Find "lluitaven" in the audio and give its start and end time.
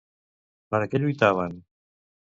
1.05-1.57